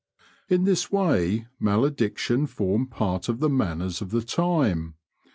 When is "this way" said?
0.63-1.45